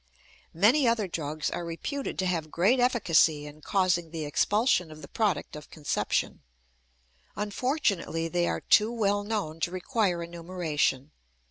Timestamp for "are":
1.51-1.63, 8.47-8.61